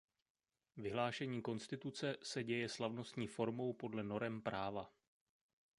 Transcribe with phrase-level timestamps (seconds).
[0.77, 4.93] Vyhlášení konstituce se děje slavnostní formou podle norem práva.